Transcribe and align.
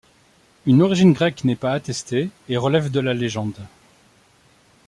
Une 0.65 0.81
origine 0.81 1.13
grecque 1.13 1.43
n'est 1.43 1.55
pas 1.55 1.73
attestée 1.73 2.31
et 2.49 2.57
relève 2.57 2.89
de 2.89 2.99
la 2.99 3.13
légende. 3.13 3.67